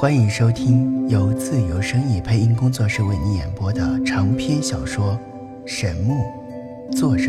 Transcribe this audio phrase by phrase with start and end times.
[0.00, 5.18] 欢迎收听由自由声意配音工作室为你演播的长篇小说
[5.66, 6.22] 《神木》，
[6.96, 7.24] 作者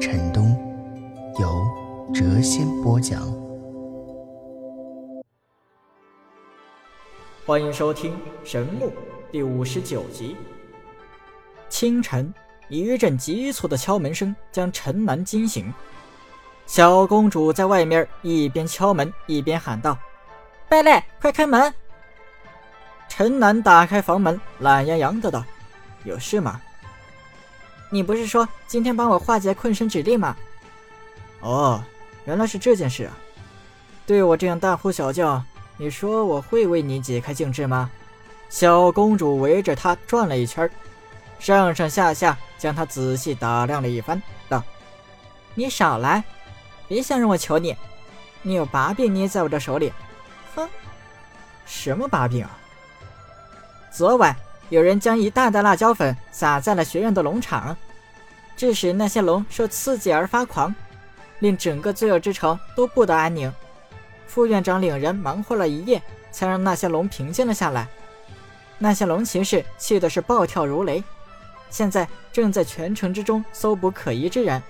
[0.00, 0.56] 陈东，
[1.38, 1.62] 由
[2.14, 3.30] 谪仙播讲。
[7.44, 8.12] 欢迎收听
[8.42, 8.86] 《神木》
[9.30, 10.34] 第五十九集。
[11.68, 12.32] 清晨，
[12.70, 15.70] 一阵急促的敲门声将陈南惊醒。
[16.64, 19.98] 小公主在外面一边敲门一边喊道
[20.70, 21.70] ：“贝类，快开门！”
[23.08, 25.44] 陈楠打开房门，懒洋洋的道
[26.04, 26.60] ：“有事吗？
[27.90, 30.36] 你不是说今天帮我化解困身之力吗
[31.40, 31.82] ？”“哦，
[32.26, 33.16] 原来是这件事啊！
[34.06, 35.42] 对我这样大呼小叫，
[35.76, 37.90] 你说我会为你解开禁制吗？”
[38.50, 40.70] 小公主围着他转了一圈，
[41.38, 44.62] 上上下下将他仔细打量了一番，道
[45.54, 46.22] ：“你少来，
[46.86, 47.76] 别想让我求你，
[48.42, 49.92] 你有把柄捏在我的手里。
[50.54, 50.68] ”“哼，
[51.66, 52.58] 什么把柄啊？”
[53.90, 54.34] 昨晚
[54.68, 57.76] 有人将一大袋辣椒粉撒在了学院的农场，
[58.56, 60.74] 致使那些龙受刺激而发狂，
[61.40, 63.52] 令整个罪恶之城都不得安宁。
[64.26, 67.88] 副院长领人忙活了一夜，才让那些龙平静了下来。
[68.76, 71.02] 那些龙骑士气的是暴跳如雷，
[71.70, 74.62] 现在正在全城之中搜捕可疑之人。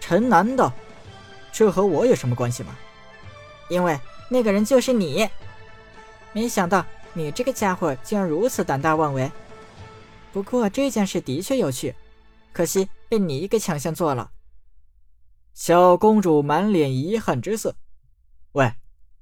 [0.00, 0.72] 陈南道
[1.52, 2.74] ：“这和我有什么关系吗？
[3.68, 5.28] 因为那个人就是你。
[6.32, 9.30] 没想到。”你这个家伙竟然如此胆大妄为！
[10.32, 11.94] 不过这件事的确有趣，
[12.52, 14.32] 可惜被你给抢先做了。
[15.52, 17.76] 小公主满脸遗憾之色。
[18.52, 18.72] 喂，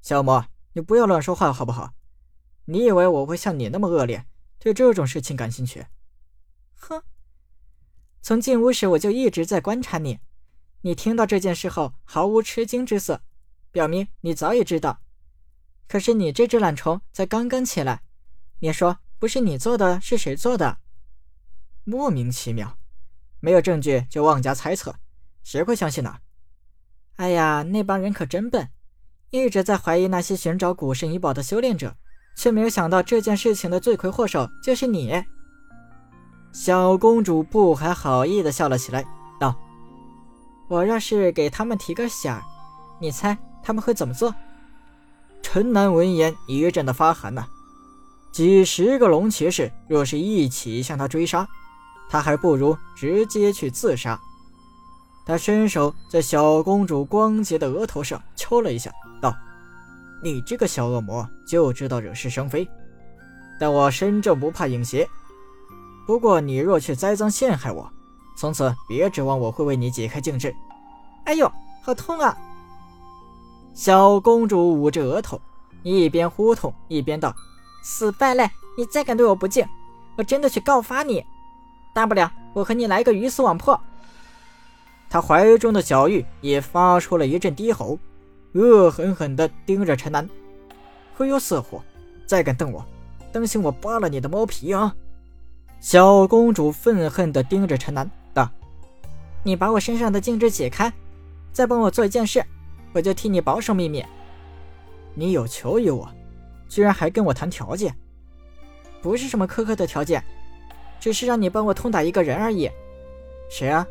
[0.01, 1.93] 小魔，你不要乱说话好不好？
[2.67, 4.25] 你以为我会像你那么恶劣，
[4.61, 5.87] 对这种事情感兴趣？
[6.77, 7.03] 哼！
[8.23, 10.21] 从进屋时我就一直在观察你，
[10.83, 13.23] 你听到这件事后毫无吃惊之色，
[13.73, 15.01] 表明你早已知道。
[15.91, 18.03] 可是你这只懒虫才刚刚起来，
[18.61, 20.79] 你说不是你做的，是谁做的？
[21.83, 22.79] 莫名其妙，
[23.41, 24.95] 没有证据就妄加猜测，
[25.43, 26.19] 谁会相信呢？
[27.17, 28.69] 哎呀，那帮人可真笨，
[29.31, 31.97] 一直在怀疑那些寻找古圣遗宝的修炼者，
[32.37, 35.21] 却没有想到这件事情的罪魁祸首就是你。
[36.53, 39.05] 小公主不怀好意的笑了起来，
[39.41, 39.57] 道
[40.71, 42.41] ：“我要是给他们提个醒儿，
[43.01, 44.33] 你猜他们会怎么做？”
[45.43, 47.45] 陈南闻言一阵的发寒呐，
[48.31, 51.47] 几十个龙骑士若是一起向他追杀，
[52.09, 54.19] 他还不如直接去自杀。
[55.27, 58.91] 他伸手在小公主光洁的额头上敲了一下，
[59.21, 59.35] 道
[60.23, 62.69] ：“你这个小恶魔就知道惹是生非，
[63.59, 65.09] 但我身正不怕影邪。
[66.07, 67.89] 不过你若去栽赃陷害我，
[68.37, 70.55] 从此别指望我会为你解开禁制。”
[71.27, 71.51] 哎呦，
[71.83, 72.37] 好痛啊！
[73.73, 75.41] 小公主捂着额头，
[75.83, 77.35] 一边呼痛一边道
[77.83, 79.67] ：“死败类，你再敢对我不敬，
[80.17, 81.25] 我真的去告发你！
[81.95, 83.81] 大不了我和你来个鱼死网破。”
[85.09, 87.99] 她怀中的小玉也发出了一阵低吼，
[88.53, 90.29] 恶狠狠地盯着陈南
[91.17, 91.83] ：“忽悠色货，
[92.27, 92.85] 再敢瞪我，
[93.33, 94.95] 当心我扒了你的猫皮啊！”
[95.81, 98.51] 小公主愤恨地盯着陈南道
[99.43, 100.93] ：“你把我身上的禁制解开，
[101.53, 102.45] 再帮我做一件事。”
[102.93, 104.05] 我就替你保守秘密。
[105.15, 106.09] 你有求于我，
[106.69, 107.95] 居然还跟我谈条件，
[109.03, 110.23] 不是什么苛刻的条件，
[110.99, 112.71] 只是让你帮我痛打一个人而已。
[113.51, 113.87] 谁啊？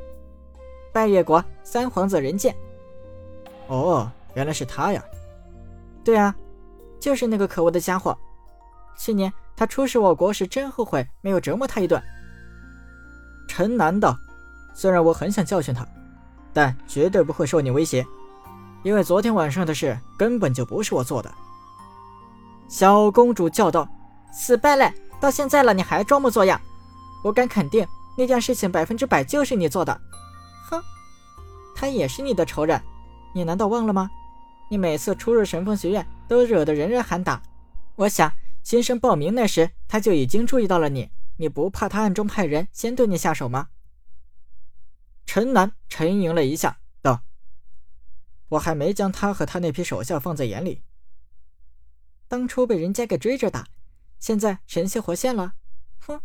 [0.92, 2.56] 拜月国三皇子人剑。
[3.68, 5.04] 哦，原来是他呀。
[6.04, 6.34] 对啊，
[7.00, 8.18] 就是那个可恶的家伙。
[8.98, 12.02] 去年他出使我国时，真后悔没有折磨他一顿。
[13.48, 14.18] 陈南道，
[14.74, 15.86] 虽然我很想教训他，
[16.54, 18.06] 但绝对不会受你威胁。
[18.84, 21.34] 因为昨天晚上的事根本就不是我做的，
[22.68, 23.88] 小公主叫道
[24.32, 26.60] ：“死败类，到现在了你还装模作样！
[27.24, 27.86] 我敢肯定
[28.18, 30.02] 那件事情百分之百就是你做的。”
[30.70, 30.82] 哼，
[31.76, 32.82] 他也是你的仇人，
[33.34, 34.10] 你难道忘了吗？
[34.70, 37.42] 你每次出入神风学院都惹得人人喊打，
[37.96, 38.32] 我想
[38.64, 43.68] 新生报名那时他就已经注意到了你，你不怕他暗中派人先对你下手吗？
[45.26, 46.78] 陈南沉吟了一下。
[48.50, 50.84] 我还没将他和他那批手下放在眼里。
[52.28, 53.68] 当初被人家给追着打，
[54.20, 55.54] 现在神仙活现了，
[56.00, 56.22] 哼！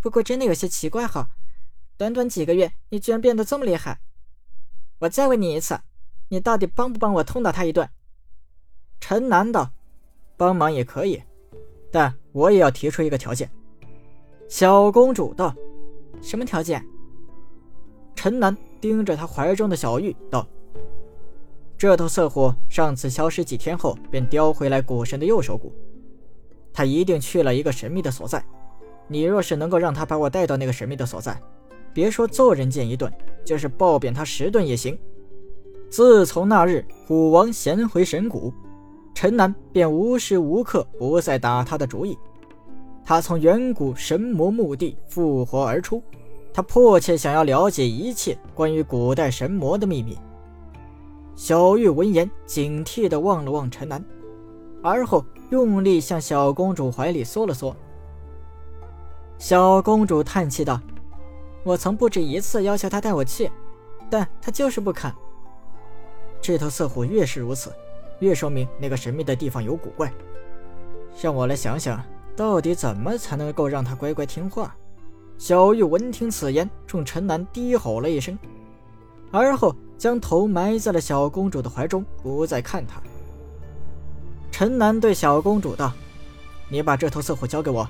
[0.00, 1.30] 不过真的有些奇怪哈，
[1.96, 4.00] 短短几个月，你居然变得这么厉害。
[5.00, 5.80] 我再问你一次，
[6.28, 7.88] 你到底帮不帮我痛打他一顿？
[9.00, 9.72] 陈南道
[10.38, 11.22] ：“帮忙也可以，
[11.92, 13.50] 但我也要提出一个条件。”
[14.48, 15.54] 小公主道
[16.22, 16.82] ：“什么条件？”
[18.16, 20.48] 陈南盯着他怀中的小玉道。
[21.84, 25.70] 这头色虎上次消失几天后便叼回来古神的右手骨，
[26.72, 28.42] 他一定去了一个神秘的所在。
[29.06, 31.38] 你若是能够让他把我带到那个神秘的所在，
[31.92, 33.12] 别说揍人贱一顿，
[33.44, 34.98] 就是暴扁他十顿也行。
[35.90, 38.50] 自从那日虎王衔回神骨，
[39.14, 42.18] 陈南便无时无刻不在打他的主意。
[43.04, 46.02] 他从远古神魔墓地复活而出，
[46.50, 50.18] 他迫切想要了解一切关于古代神魔的秘密。
[51.36, 54.02] 小玉闻言，警惕地望了望陈南，
[54.82, 57.74] 而后用力向小公主怀里缩了缩。
[59.38, 60.80] 小公主叹气道
[61.64, 63.50] ：“我曾不止一次要求他带我去，
[64.08, 65.12] 但他就是不肯。
[66.40, 67.72] 这头色虎越是如此，
[68.20, 70.12] 越说明那个神秘的地方有古怪。
[71.20, 72.02] 让我来想想。”
[72.36, 74.74] 到底怎么才能够让他乖乖听话？
[75.38, 78.36] 小玉闻听此言，冲陈南低吼了一声，
[79.30, 83.00] 而后将头埋在了小公主的怀中，不再看她。
[84.50, 85.92] 陈南对小公主道
[86.68, 87.88] ：“你把这头色虎交给我，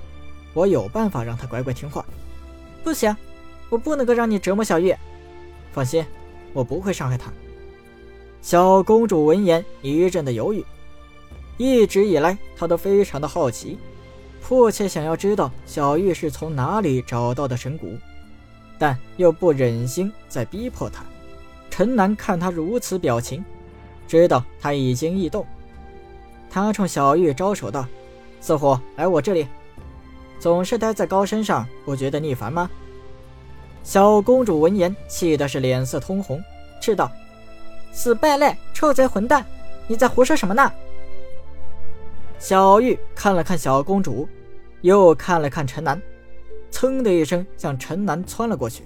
[0.52, 2.04] 我有办法让它乖乖听话。”
[2.82, 3.14] 不行，
[3.68, 4.94] 我不能够让你折磨小玉。
[5.72, 6.04] 放心，
[6.52, 7.32] 我不会伤害她。
[8.40, 10.64] 小公主闻言一阵的犹豫，
[11.56, 13.78] 一直以来她都非常的好奇。
[14.42, 17.96] 迫切想要知道小玉是从哪里找到的神骨，
[18.78, 21.02] 但又不忍心再逼迫她。
[21.76, 23.44] 陈南看他如此表情，
[24.06, 25.44] 知道他已经异动。
[26.48, 27.84] 他冲小玉招手道
[28.40, 29.48] ：“似乎来我这里，
[30.38, 32.70] 总是待在高山上，不觉得腻烦吗？”
[33.82, 36.40] 小公主闻言，气的是脸色通红，
[36.80, 37.10] 斥道
[37.90, 39.44] ：“死败类，臭贼混蛋，
[39.88, 40.70] 你在胡说什么呢？”
[42.38, 44.28] 小玉看了看小公主，
[44.82, 46.00] 又看了看陈南，
[46.70, 48.84] 噌的一声向陈南窜了过去。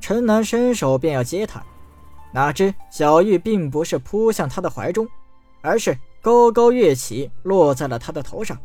[0.00, 1.62] 陈南伸手便要接他，
[2.32, 5.08] 哪知小玉并不是扑向他的怀中，
[5.62, 8.56] 而是高高跃起，落在了他的头上。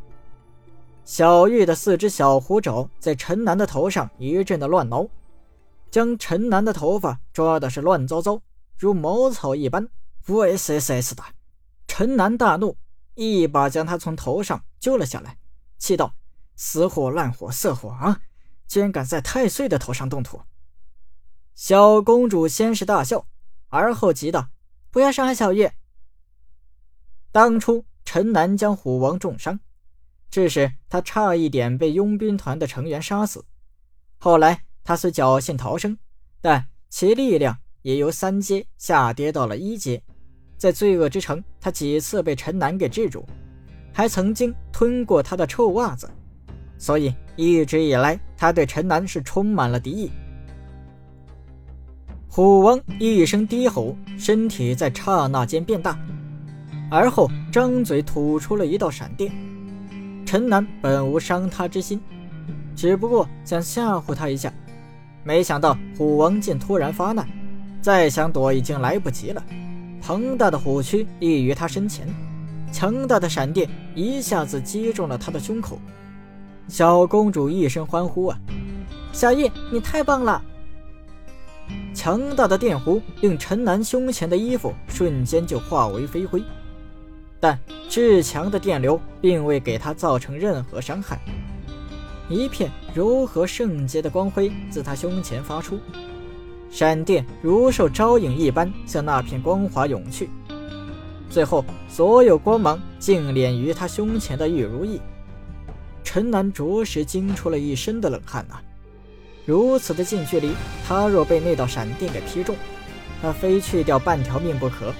[1.03, 5.07] 小玉的四只小虎爪在陈南的头上一阵的乱挠，
[5.89, 8.39] 将陈南的头发抓的是乱糟糟，
[8.77, 9.87] 如茅草一般。
[10.27, 11.23] 喂塞塞死的！
[11.87, 12.77] 陈南大怒。
[13.15, 15.37] 一把将他从头上揪了下来，
[15.77, 16.13] 气道
[16.55, 18.21] ：“死火烂火色火啊！
[18.67, 20.39] 竟然敢在太岁的头上动土！”
[21.63, 23.27] 小公主先是大笑，
[23.67, 24.49] 而后急道
[24.89, 25.69] ：“不要伤害小玉。”
[27.31, 29.59] 当初陈南将虎王重伤，
[30.31, 33.45] 致使他差一点被佣兵团的成员杀死。
[34.17, 35.95] 后来他虽侥幸逃生，
[36.41, 40.01] 但其力量也由三阶下跌到了一阶。
[40.57, 43.23] 在罪恶之城，他几次被陈南给制住，
[43.93, 46.09] 还曾经吞过他的臭袜子，
[46.79, 50.11] 所以一直以来他对陈南是充满了敌意。
[52.33, 55.99] 虎王一声低吼，身体在刹那间变大，
[56.89, 59.29] 而后张嘴吐出了一道闪电。
[60.25, 61.99] 陈南本无伤他之心，
[62.73, 64.49] 只不过想吓唬他一下，
[65.25, 67.27] 没想到虎王竟突然发难，
[67.81, 69.43] 再想躲已经来不及了。
[70.01, 72.07] 庞大的虎躯立于他身前，
[72.71, 75.77] 强大的闪电一下子击中了他的胸口。
[76.69, 78.39] 小公主一声欢呼：“啊，
[79.11, 80.41] 小玉，你太棒了！”
[81.93, 86.41] 强大的电弧令陈南胸前的衣服瞬间就化为飞灰，
[87.39, 91.19] 但至强的电流并未给他造成任何伤害。
[92.29, 95.77] 一片柔和圣洁的光辉自他胸前发出。
[96.69, 100.29] 闪电如受招引一般向那片光华涌去，
[101.29, 105.01] 最后所有光芒尽敛于他胸前的玉如意。
[106.01, 108.55] 陈南着实惊出了一身的冷汗呐！
[109.45, 110.51] 如此的近距离，
[110.87, 112.55] 他若被那道闪电给劈中，
[113.21, 114.93] 他非去掉半条命不可。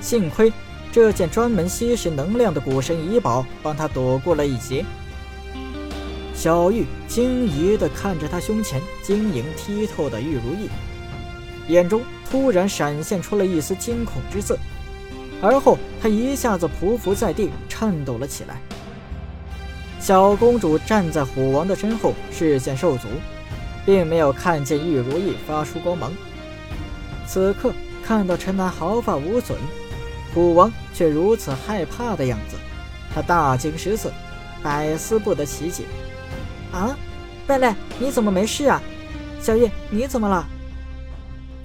[0.00, 0.52] 幸亏
[0.92, 4.84] 这件专门吸食能量的古神遗宝帮他躲过了一劫。
[6.34, 10.68] 小玉惊疑地看着他胸前晶莹剔透的玉如意，
[11.68, 14.58] 眼中突然闪现出了一丝惊恐之色，
[15.40, 18.60] 而后她一下子匍匐在地，颤抖了起来。
[20.00, 23.08] 小公主站在虎王的身后，视线受阻，
[23.84, 26.12] 并没有看见玉如意发出光芒。
[27.26, 27.72] 此刻
[28.02, 29.58] 看到陈南毫发无损，
[30.34, 32.56] 虎王却如此害怕的样子，
[33.14, 34.12] 他大惊失色，
[34.62, 35.84] 百思不得其解。
[36.72, 36.96] 啊，
[37.46, 38.82] 贝类，你怎么没事啊？
[39.40, 40.44] 小玉，你怎么了？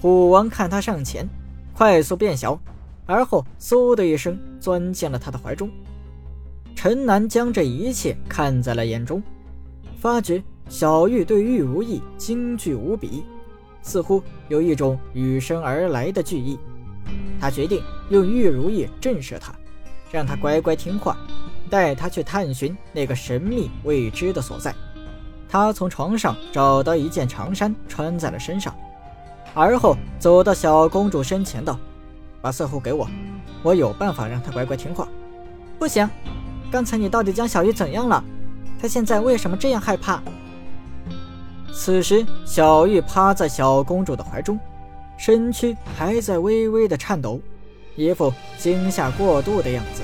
[0.01, 1.27] 虎王看他上前，
[1.73, 2.59] 快速变小，
[3.05, 5.69] 而后嗖的一声钻进了他的怀中。
[6.75, 9.21] 陈南将这一切看在了眼中，
[9.99, 13.25] 发觉小玉对玉如意惊惧无比，
[13.81, 16.59] 似乎有一种与生而来的惧意，
[17.41, 19.51] 他决定用玉如意震慑他，
[20.11, 21.17] 让他乖乖听话，
[21.71, 24.73] 带他去探寻那个神秘未知的所在。
[25.49, 28.71] 他从床上找到一件长衫，穿在了身上，
[29.55, 31.79] 而后走到小公主身前，道
[32.39, 33.09] ：“把色壶给我，
[33.63, 35.07] 我有办法让她乖乖听话。”
[35.79, 36.07] 不行，
[36.69, 38.23] 刚才你到底将小玉怎样了？
[38.79, 40.21] 她现在为什么这样害怕？
[41.73, 44.59] 此时，小玉趴在小公主的怀中，
[45.17, 47.39] 身躯还在微微的颤抖，
[47.95, 50.01] 一副惊吓过度的样子。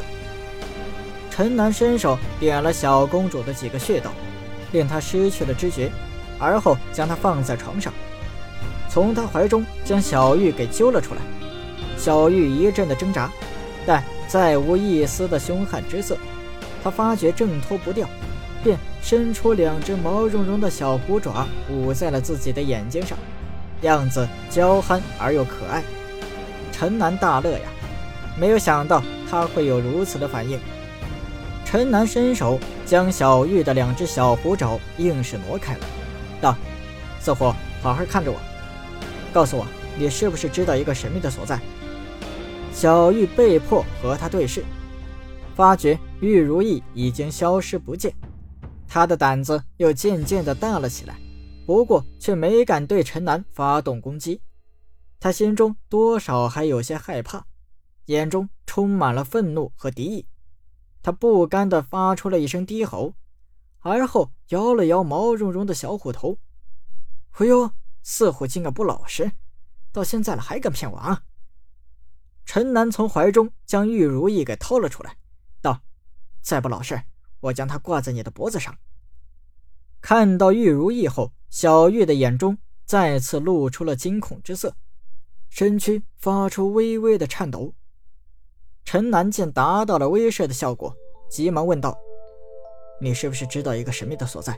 [1.30, 4.12] 陈南伸手点了小公主的几个穴道。
[4.72, 5.90] 令她失去了知觉，
[6.38, 7.94] 而后将她放在床上，
[8.90, 11.22] 从她怀中将小玉给揪了出来。
[11.98, 13.32] 小玉一阵的挣扎，
[13.86, 16.18] 但再无一丝的凶悍之色。
[16.84, 18.06] 她发觉挣脱不掉，
[18.64, 23.16] 便伸出两只毛茸茸的小虎爪捂在了自己的眼睛上，
[23.84, 25.84] 样子娇憨而又可爱。
[26.72, 27.70] 陈南大乐呀，
[28.36, 30.60] 没有想到他会有如此的反应。
[31.64, 35.86] 陈南伸手将小玉的两只小虎爪硬是挪开了，
[36.42, 36.56] 道
[37.22, 38.40] ：“色虎，好好看着我，
[39.32, 39.68] 告诉我，
[40.00, 41.60] 你是不是知道一个神秘的所在？”
[42.74, 44.64] 小玉被迫和他对视，
[45.56, 48.12] 发觉玉如意已经消失不见，
[48.96, 51.20] 他的胆子又渐渐的大了起来，
[51.66, 54.42] 不过却没敢对陈南发动攻击，
[55.20, 57.46] 他心中多少还有些害怕，
[58.06, 60.26] 眼中充满了愤怒和敌意。
[61.04, 63.16] 他不甘地发出了一声低吼，
[63.80, 66.40] 而后摇了摇毛茸茸的小虎头。
[67.38, 67.72] “哎呦，
[68.02, 69.30] 四虎精啊，不老实！
[69.92, 71.24] 到现在了还敢骗我啊！”
[72.48, 75.18] 陈南从怀中将玉如意给掏了出来，
[75.62, 75.82] 道
[76.42, 77.04] ：“再不老实，
[77.46, 78.76] 我将它挂在你的脖子上。”
[80.02, 84.76] 看到玉如意后，小玉的眼中再次露出了惊恐之色，
[85.50, 87.74] 身躯发出微微的颤抖。
[88.84, 90.96] 陈南见达到了威慑的效果，
[91.28, 91.98] 急忙问道
[93.02, 94.56] ：“你是不是知道一个神秘的所在？”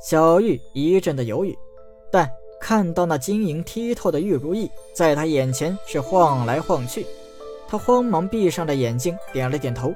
[0.00, 1.58] 小玉一阵的犹豫，
[2.12, 7.04] 但看到那晶莹剔透的玉如意在他眼前是晃来晃去，
[7.66, 9.92] 他慌忙闭上了眼睛，点了点头。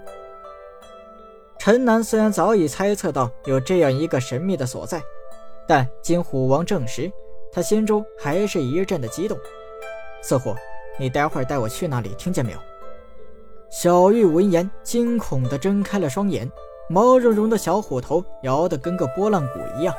[1.58, 5.02] 陈南虽然早已猜测到有这样一个神秘的所在，
[5.66, 7.11] 但经虎王证实，
[7.50, 9.38] 他心中还是一阵的激动。
[10.23, 10.54] 似乎
[10.99, 12.58] 你待会儿带我去那里，听见没有？
[13.70, 16.50] 小玉闻言，惊恐地睁开了双眼，
[16.88, 19.94] 毛茸茸的小虎头摇得跟个拨浪鼓一样。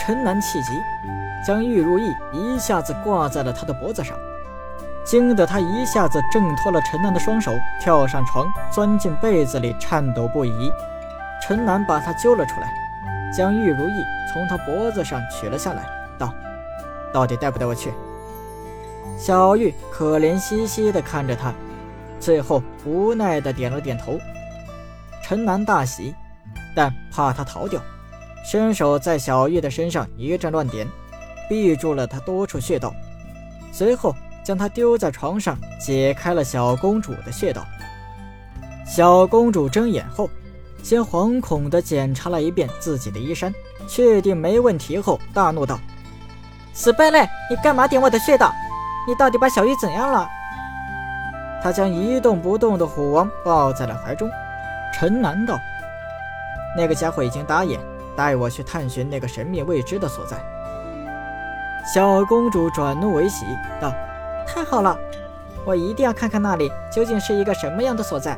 [0.00, 0.72] 陈南气急，
[1.46, 4.18] 将玉如意一下子挂在了他的脖子上，
[5.08, 10.70] 惊得他一下子挣脱了陈楠的双手，跳上床，钻进被子里，颤抖不已。
[11.42, 12.70] 陈楠把他揪了出来，
[13.34, 15.86] 将玉如意从他脖子上取了下来，
[16.18, 16.30] 道
[17.10, 17.90] ：“到底带不带我去？”
[19.16, 21.54] 小玉可怜兮兮地看着他。
[22.20, 24.18] 最后无奈的点了点头，
[25.22, 26.14] 陈楠大喜，
[26.76, 27.80] 但怕他逃掉，
[28.44, 30.86] 伸手在小玉的身上一阵乱点，
[31.48, 32.92] 闭住了他多处穴道，
[33.72, 34.14] 随后
[34.48, 37.66] 将她丢在床上，解开了小公主的穴道。
[38.86, 40.30] 小公主睁眼后，
[40.82, 43.52] 先惶恐地检查了一遍自己的衣衫，
[43.86, 45.78] 确定没问题后，大怒道
[46.72, 48.50] ：“死败类，你干嘛点我的穴道？
[49.06, 50.26] 你到底把小玉怎样了？”
[51.62, 54.30] 他将一动不动的虎王抱在了怀中。
[54.94, 55.58] 陈南道
[56.74, 57.78] ：“那个家伙已经答应
[58.16, 60.38] 带我去探寻那个神秘未知的所在。”
[61.92, 63.44] 小公主转怒为喜
[63.78, 63.92] 道
[64.48, 64.98] ：“太好了，
[65.64, 68.36] 我一定要看看那里究竟是一个什么样的所在。”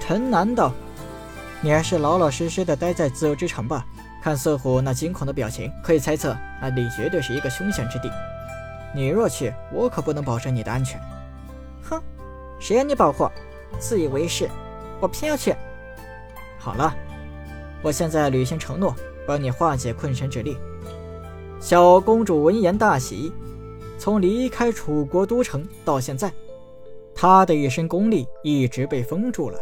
[0.00, 0.72] 陈南道
[1.62, 3.84] ：“你还是老老实实的待在自由之城吧。
[4.22, 8.10] 看色虎那惊恐的表情，可以猜测那里绝对是一个凶险之地。
[8.92, 11.00] 你若去，我可不能保证你的安全。”
[11.88, 12.02] 哼，
[12.58, 13.30] 谁让你保护？
[13.78, 14.50] 自以为是，
[15.00, 15.54] 我偏要去。
[16.58, 16.92] 好了，
[17.82, 18.94] 我现在履行承诺，
[19.26, 20.58] 帮你化解困神之力。
[21.60, 23.32] 小公主闻言大喜，
[23.98, 26.32] 从离开楚国都城到现在，
[27.14, 29.58] 他的一身功力一直被封住了，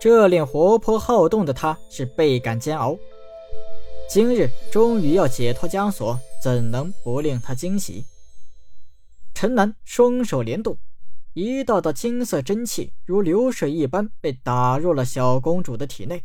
[0.00, 2.96] 这令活泼好动的他是倍感煎熬。
[4.08, 8.04] 今日终于要解脱枷锁，怎能不令他惊喜？
[9.34, 10.76] 陈南双手连动。
[11.32, 16.22] 一道道金色真气如流水一般被打入了小公主的体内，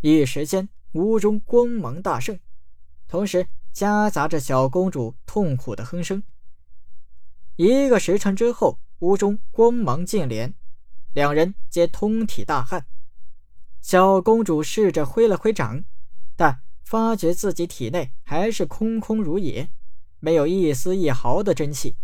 [0.00, 2.38] 一时间屋中光芒大盛，
[3.06, 6.22] 同时夹杂着小公主痛苦的哼声。
[7.62, 10.52] 一个时辰之后，屋中光芒尽敛，
[11.12, 12.86] 两人皆通体大汗。
[13.80, 15.84] 小公主试着挥了挥掌，
[16.34, 19.70] 但发觉自己体内还是空空如也，
[20.18, 21.94] 没有一丝一毫的真气。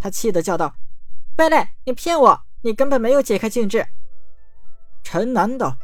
[0.00, 0.74] 她气得叫道。
[1.36, 2.42] 败类，你骗我！
[2.62, 3.86] 你根本没有解开禁制。
[5.02, 5.76] 陈南道：“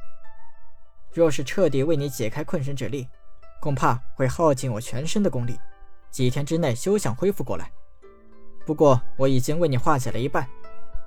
[1.12, 3.06] 若是彻底为你解开困身之力，
[3.60, 5.58] 恐怕会耗尽我全身的功力，
[6.10, 7.70] 几天之内休想恢复过来。
[8.68, 10.46] 不过我已经为你化解了一半，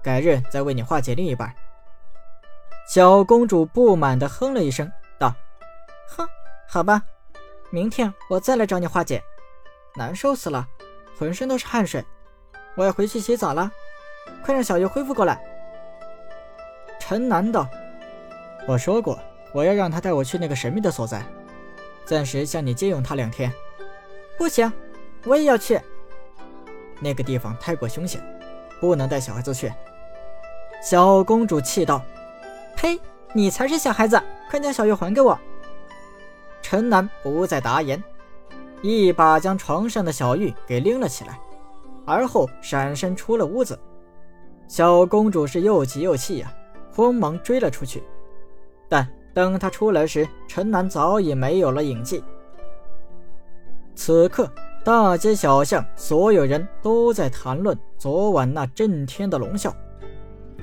[0.02, 1.54] 改日再为你化解另一半。”
[2.90, 5.32] 小公主不满地哼了一声，道
[6.10, 6.28] ：“哼，
[6.68, 7.04] 好吧，
[7.70, 9.22] 明天我再来找你化解。
[9.96, 10.68] 难受死了，
[11.20, 12.04] 浑身都是汗水，
[12.76, 13.72] 我要回去洗澡了。
[14.44, 15.40] 快让小玉恢复过来。”
[17.00, 17.70] 陈南道
[18.68, 19.20] ：“我说过，
[19.54, 21.24] 我要让他带我去那个神秘的所在，
[22.06, 23.54] 暂时向你借用他两天。
[24.36, 24.74] 不行，
[25.26, 25.80] 我也要去。
[27.02, 28.24] 那个地方太过凶险，
[28.80, 29.70] 不能带小孩子去。”
[30.82, 32.02] 小公主气道。
[32.76, 33.00] 呸！
[33.34, 35.38] 你才是小孩子，快将小玉还给我！
[36.62, 38.04] 陈南不再答言，
[38.82, 41.40] 一把将床上的小玉给拎了起来，
[42.06, 43.80] 而后闪身出了屋子。
[44.68, 46.52] 小公主是又急又气呀，
[46.92, 48.04] 慌忙追了出去。
[48.90, 52.24] 但等她出来时，陈南早已没有了影迹。
[53.96, 54.52] 此刻，
[54.84, 59.72] 大街小巷，所有人都在谈论昨晚那震天的龙啸。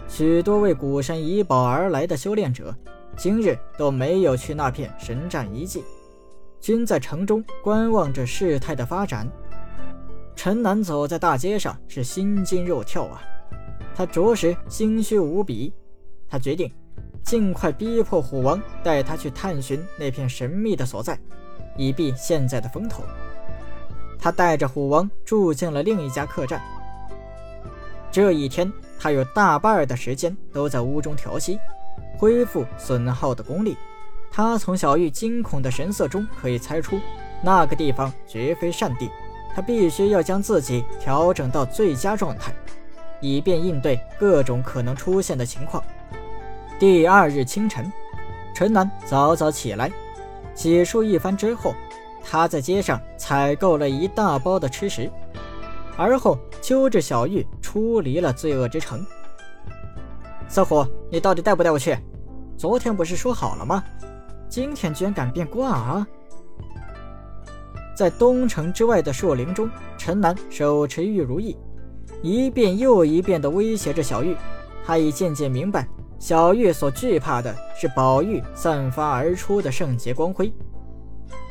[0.09, 2.75] 许多为古神遗宝而来的修炼者，
[3.17, 5.85] 今日都没有去那片神战遗迹，
[6.61, 9.31] 均在城中观望着事态的发展。
[10.35, 13.23] 陈南走在大街上，是心惊肉跳啊！
[13.95, 15.73] 他着实心虚无比。
[16.29, 16.71] 他决定
[17.23, 21.17] 尽快逼迫虎王带他去探寻那片神秘的所在，
[21.77, 23.05] 以避现在的风头。
[24.19, 26.61] 他带着虎王住进了另一家客栈。
[28.11, 28.73] 这一天。
[29.01, 31.57] 他有大半的时间都在屋中调息，
[32.17, 33.77] 恢复损耗的功力。
[34.29, 36.99] 他从小玉惊恐的神色中可以猜出，
[37.41, 39.09] 那个地方绝非善地。
[39.55, 42.53] 他必须要将自己调整到最佳状态，
[43.21, 45.81] 以便应对各种可能出现的情况。
[46.77, 47.93] 第二日清晨，
[48.53, 49.93] 陈南早早起来，
[50.57, 51.73] 洗漱一番之后，
[52.31, 55.11] 他在街上采购了一大包的吃食。
[55.97, 59.05] 而后揪着小玉出离了罪恶之城。
[60.47, 61.97] 色虎，你到底带不带我去？
[62.57, 63.83] 昨天不是说好了吗？
[64.49, 66.07] 今天居然敢变卦啊！
[67.97, 71.57] 在东城之外的树林中，陈南手持玉如意，
[72.23, 74.37] 一遍又一遍地威胁着小玉。
[74.87, 75.87] 他已渐渐明白，
[76.19, 80.53] 小玉所惧怕的是宝玉散发而出的圣洁光辉。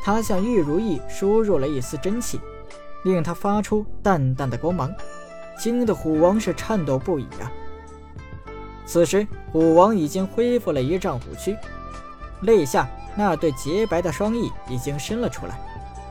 [0.03, 2.39] 他向玉如意输入了一丝真气。
[3.03, 4.93] 令他发出淡淡的光芒，
[5.57, 7.49] 惊得虎王是颤抖不已啊！
[8.85, 11.55] 此时，虎王已经恢复了一丈虎躯，
[12.41, 15.57] 肋下那对洁白的双翼已经伸了出来，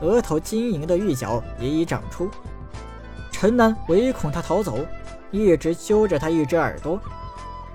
[0.01, 2.31] 额头晶莹的玉角也已长出。
[3.31, 4.79] 陈南唯恐他逃走，
[5.29, 6.99] 一直揪着他一只耳朵。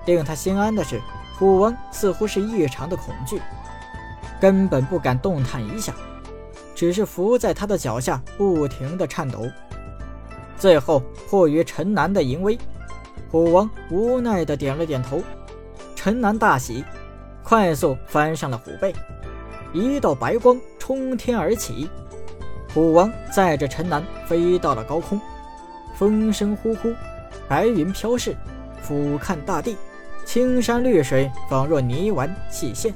[0.05, 0.99] 令他心安的是，
[1.37, 3.41] 虎王似乎是异常的恐惧，
[4.43, 5.93] 根本不敢动弹一下。
[6.75, 9.49] 只是伏在他的脚下，不停地颤抖。
[10.57, 12.59] 最后迫于陈南的淫威，
[13.31, 15.21] 虎王无奈地点了点头。
[15.95, 16.83] 陈南大喜，
[17.41, 18.93] 快速翻上了虎背，
[19.71, 21.89] 一道白光冲天而起。
[22.73, 25.21] 虎王载着陈南飞到了高空，
[25.95, 26.93] 风声呼呼，
[27.47, 28.35] 白云飘逝，
[28.81, 29.77] 俯瞰大地，
[30.25, 32.93] 青山绿水仿若泥丸细线，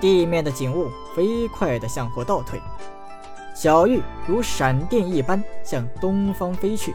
[0.00, 2.60] 地面的景物飞快地向后倒退。
[3.54, 6.94] 小玉如闪电一般向东方飞去。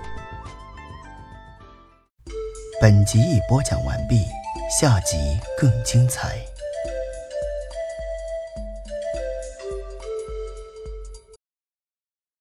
[2.82, 4.26] 本集已播讲完毕，
[4.80, 5.18] 下集
[5.60, 6.38] 更精彩。